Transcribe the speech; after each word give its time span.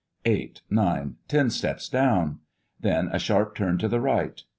Eight, 0.25 0.63
nine, 0.67 1.17
ten 1.27 1.51
steps 1.51 1.87
down. 1.87 2.39
Then 2.79 3.09
a 3.11 3.19
sharp 3.19 3.53
turn 3.53 3.77
to 3.77 3.87
the 3.87 3.99
right! 4.01 4.41